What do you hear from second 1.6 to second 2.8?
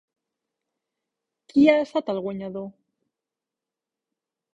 ha estat el guanyador?